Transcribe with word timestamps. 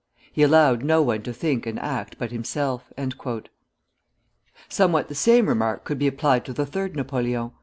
He 0.33 0.41
allowed 0.41 0.81
no 0.83 1.03
one 1.03 1.21
to 1.21 1.31
think 1.31 1.67
and 1.67 1.77
act 1.77 2.15
but 2.17 2.31
himself." 2.31 2.91
Somewhat 4.67 5.09
the 5.09 5.13
same 5.13 5.45
remark 5.45 5.83
could 5.83 5.99
be 5.99 6.07
applied 6.07 6.43
to 6.45 6.53
the 6.53 6.65
Third 6.65 6.95
Napoleon. 6.95 7.51